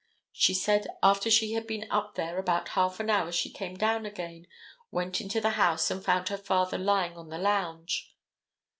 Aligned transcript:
She 0.31 0.55
said 0.55 0.87
after 1.03 1.29
she 1.29 1.51
had 1.51 1.67
been 1.67 1.85
up 1.91 2.15
there 2.15 2.39
about 2.39 2.69
half 2.69 2.99
an 2.99 3.07
hour 3.11 3.31
she 3.31 3.51
came 3.53 3.77
down 3.77 4.03
again, 4.03 4.47
went 4.89 5.21
into 5.21 5.39
the 5.39 5.51
house 5.61 5.91
and 5.91 6.03
found 6.03 6.29
her 6.29 6.39
father 6.39 6.79
lying 6.79 7.15
on 7.15 7.29
the 7.29 7.37
lounge." 7.37 8.15